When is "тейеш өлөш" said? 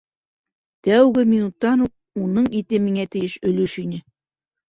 3.17-3.79